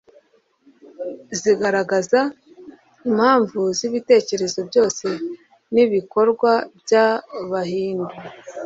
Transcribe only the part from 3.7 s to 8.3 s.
z’ibitekerezo byose n’ibikorwa by’abahindu